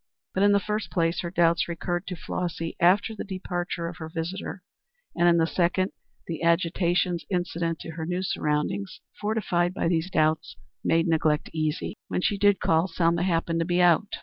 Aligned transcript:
But 0.33 0.41
in 0.41 0.51
the 0.51 0.59
first 0.59 0.89
place, 0.89 1.19
her 1.19 1.29
doubts 1.29 1.67
recurred 1.67 2.07
to 2.07 2.15
Flossy 2.15 2.75
after 2.79 3.13
the 3.15 3.23
departure 3.23 3.87
of 3.87 3.97
her 3.97 4.09
visitor, 4.09 4.63
and 5.15 5.27
in 5.29 5.37
the 5.37 5.45
second, 5.45 5.91
the 6.25 6.41
agitations 6.41 7.23
incident 7.29 7.77
to 7.81 7.91
her 7.91 8.07
new 8.07 8.23
surroundings, 8.23 8.99
fortified 9.19 9.75
by 9.75 9.87
these 9.87 10.09
doubts, 10.09 10.55
made 10.83 11.07
neglect 11.07 11.51
easy. 11.53 11.99
When 12.07 12.21
she 12.21 12.39
did 12.39 12.59
call, 12.59 12.87
Selma 12.87 13.21
happened 13.21 13.59
to 13.59 13.65
be 13.65 13.79
out. 13.79 14.09